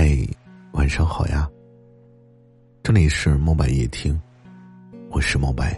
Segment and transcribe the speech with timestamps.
[0.00, 0.16] 嗨，
[0.74, 1.50] 晚上好呀！
[2.84, 4.16] 这里是墨白夜听，
[5.10, 5.76] 我是墨白。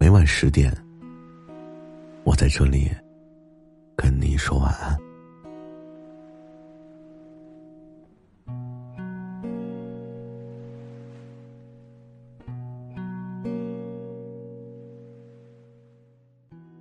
[0.00, 0.76] 每晚十点，
[2.24, 2.90] 我在这里
[3.94, 4.98] 跟你说晚安。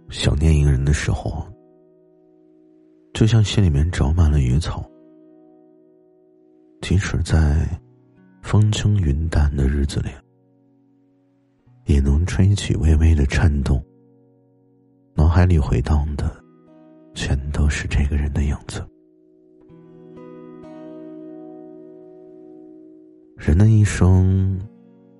[0.10, 1.46] 想念一个人的时候，
[3.14, 4.84] 就像心里面长满了野草。
[6.90, 7.70] 即使在
[8.42, 10.10] 风轻云淡的日子里，
[11.86, 13.80] 也能吹起微微的颤动。
[15.14, 16.36] 脑海里回荡的，
[17.14, 18.84] 全都是这个人的影子。
[23.38, 24.60] 人的一生，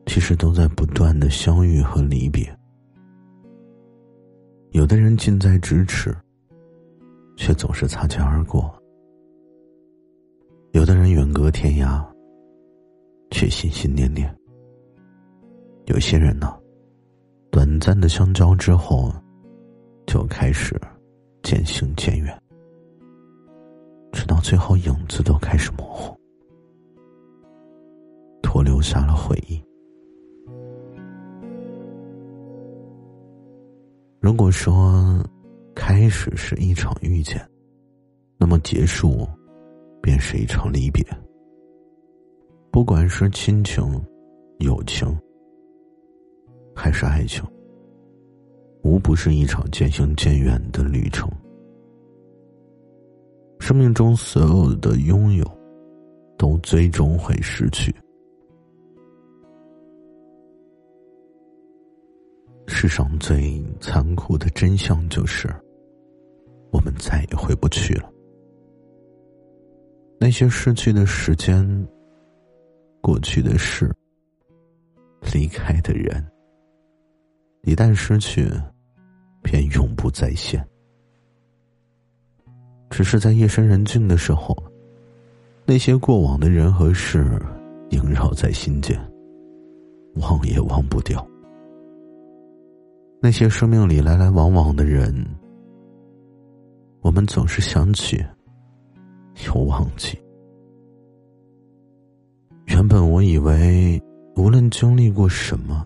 [0.08, 2.52] 其实都在不断的相遇和离别。
[4.72, 6.18] 有的人近在咫尺，
[7.38, 8.64] 却总是擦肩而过；
[10.80, 12.02] 有的人远隔天涯，
[13.32, 14.34] 却心心念念。
[15.88, 16.58] 有些人呢，
[17.52, 19.12] 短暂的相交之后，
[20.08, 20.80] 就开始
[21.44, 22.34] 渐行渐远，
[24.14, 26.18] 直到最后影子都开始模糊，
[28.42, 29.62] 徒留下了回忆。
[34.22, 35.22] 如果说
[35.76, 37.46] 开始是一场遇见，
[38.38, 39.28] 那么结束
[40.10, 41.06] 便是一场离别。
[42.72, 44.04] 不管是亲情、
[44.58, 45.08] 友情，
[46.76, 47.46] 还是爱情，
[48.82, 51.30] 无不是一场渐行渐远的旅程。
[53.60, 55.46] 生命中所有的拥有，
[56.40, 57.94] 都最终会失去。
[62.66, 65.48] 世上最残酷的真相就是，
[66.72, 68.12] 我们再也回不去了。
[70.20, 71.66] 那些逝去的时间、
[73.02, 73.90] 过去的事、
[75.34, 76.22] 离开的人，
[77.64, 78.52] 一旦失去，
[79.42, 80.64] 便永不再现。
[82.90, 84.56] 只是在夜深人静的时候，
[85.66, 87.42] 那些过往的人和事
[87.92, 89.00] 萦绕在心间，
[90.16, 91.26] 忘也忘不掉。
[93.22, 95.14] 那些生命里来来往往的人，
[97.00, 98.22] 我们总是想起，
[99.48, 100.18] 又忘记。
[102.68, 104.02] 原本我以为，
[104.36, 105.86] 无论经历过什么，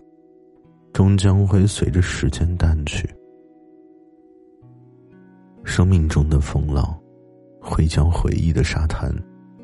[0.92, 3.08] 终将会随着时间淡去。
[5.64, 6.98] 生命中的风浪，
[7.60, 9.14] 会将回忆的沙滩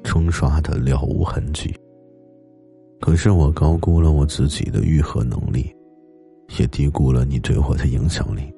[0.02, 1.74] 冲刷的了无痕迹。
[3.00, 5.74] 可是我高估了我自己的愈合能力。
[6.58, 8.52] 也低估了你对我的影响力。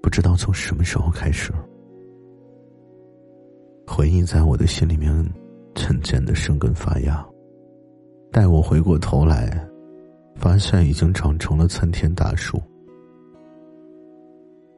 [0.00, 1.52] 不知道从什么时候开始，
[3.92, 5.12] 回忆在我的心里面
[5.74, 7.26] 渐渐的生根发芽。
[8.30, 9.68] 待我回过头来，
[10.36, 12.62] 发现已经长成了参天大树。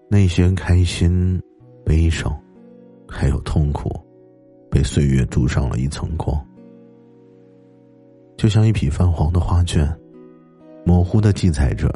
[0.08, 1.38] 那些开心、
[1.84, 2.34] 悲伤，
[3.06, 3.90] 还有痛苦，
[4.70, 6.34] 被岁月镀上了一层光，
[8.38, 9.86] 就像一匹泛黄的画卷。
[10.86, 11.88] 模糊的记载着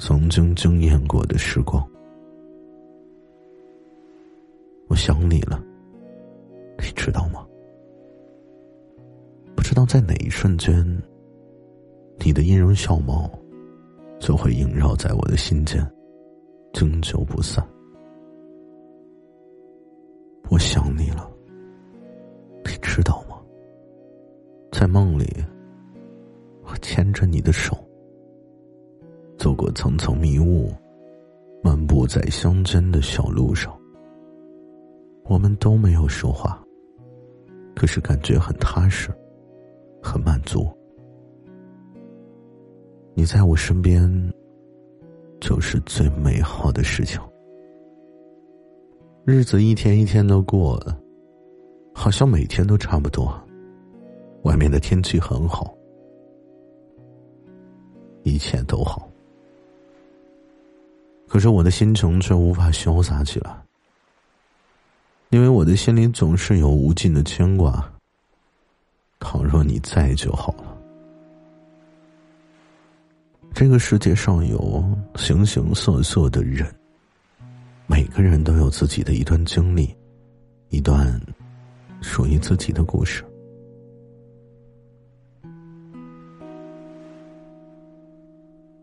[0.00, 1.82] 曾经惊艳过的时光。
[4.88, 5.62] 我想你了，
[7.02, 7.46] 知道吗？
[9.56, 10.84] 不知道在哪一瞬间，
[12.18, 13.30] 你的音容笑貌
[14.18, 15.80] 就会萦绕在我的心间，
[16.74, 17.66] 经久不散。
[20.50, 21.26] 我想你了，
[22.66, 23.40] 你知道吗？
[24.70, 25.26] 在梦里，
[26.64, 27.74] 我牵着你的手。
[29.38, 30.70] 走过层层迷雾，
[31.62, 33.74] 漫步在乡间的小路上，
[35.24, 36.62] 我们都没有说话，
[37.74, 39.10] 可是感觉很踏实，
[40.02, 40.68] 很满足。
[43.14, 44.32] 你在我身边，
[45.40, 47.20] 就是最美好的事情。
[49.24, 50.80] 日子一天一天的过，
[51.94, 53.32] 好像每天都差不多。
[54.42, 55.74] 外面的天气很好，
[58.22, 59.06] 一切都好。
[61.28, 63.62] 可是我的心情却无法潇洒起来，
[65.60, 67.86] 我的心里总是有无尽的牵挂。
[69.18, 70.74] 倘若你在就好了。
[73.52, 74.82] 这个世界上有
[75.16, 76.66] 形形色色的人，
[77.86, 79.94] 每个人都有自己的一段经历，
[80.70, 81.20] 一段
[82.00, 83.22] 属于自己的故事。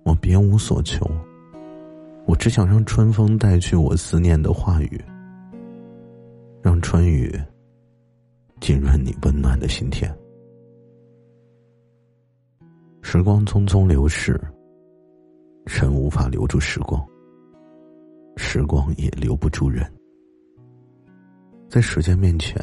[0.03, 1.09] 我别无所求，
[2.27, 5.03] 我只想让春风带去我思念的话语，
[6.97, 7.31] 春雨
[8.59, 10.11] 浸润你温暖的心田。
[13.03, 14.31] 时光匆匆流逝，
[15.63, 17.07] 人无法留住时光，
[18.35, 19.85] 时光也留不住人。
[21.69, 22.59] 在时间面前，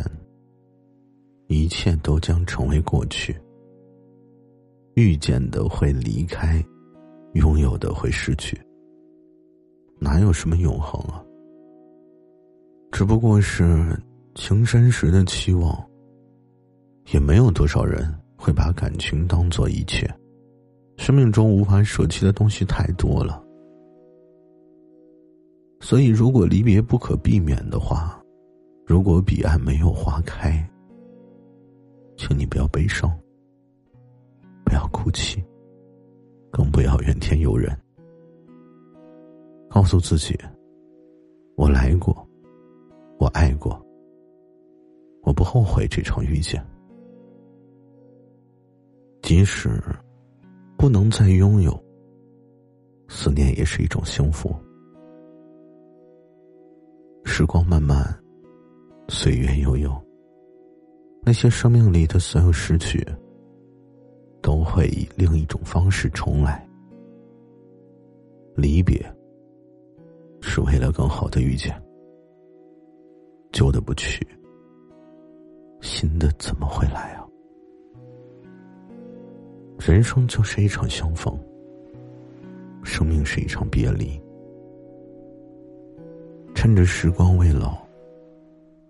[1.46, 3.40] 一切都将成为过去。
[4.96, 6.60] 遇见的会离开，
[7.34, 8.60] 拥有的会失去。
[10.00, 11.24] 哪有什么永恒啊？
[12.90, 13.96] 只不过是
[14.34, 15.82] 情深时的期望。
[17.12, 20.10] 也没有多少人会把感情当做一切。
[20.96, 23.44] 生命中无法舍弃的东西太多了，
[25.80, 28.18] 所以如果离别不可避免的话，
[28.86, 30.66] 如果彼岸没有花开，
[32.16, 33.12] 请你不要悲伤。
[34.64, 35.44] 不要哭泣，
[36.50, 37.76] 更不要怨天尤人。
[39.68, 40.38] 告诉自己：
[41.54, 42.26] 我来过，
[43.18, 43.83] 我爱过，
[45.24, 46.64] 我不后悔这场遇见。
[49.22, 49.82] 即使
[50.76, 51.82] 不能再拥有，
[53.08, 54.54] 思念也是一种幸福。
[57.24, 58.04] 时光漫漫，
[59.08, 59.90] 岁月悠悠，
[61.22, 63.04] 那些生命里的所有失去。
[64.42, 66.68] 都会以另一种方式重来。
[68.54, 69.02] 离别
[70.42, 71.74] 是为了更好的遇见，
[73.52, 74.20] 旧的不去，
[75.84, 77.28] 新的怎么会来啊？
[79.78, 81.38] 人生就是一场相逢
[82.82, 84.18] 生命是一场别离。
[86.54, 87.76] 趁着时光未老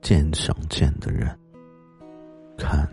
[0.03, 1.29] 见想见的人
[2.57, 2.89] 看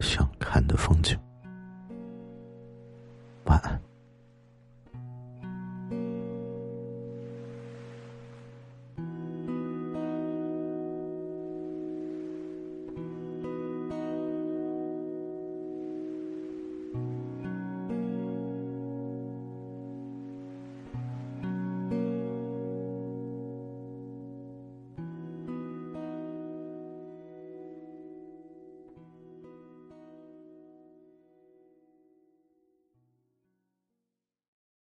[0.00, 1.18] 想看的风景。
[3.46, 3.80] 晚安。